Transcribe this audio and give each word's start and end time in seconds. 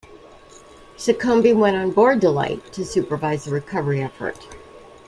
Seccombe 0.97 1.53
went 1.55 1.75
on 1.75 1.91
board 1.91 2.19
"Delight" 2.21 2.73
to 2.73 2.83
supervise 2.83 3.43
the 3.45 3.51
recovery 3.51 4.01
effort. 4.01 4.47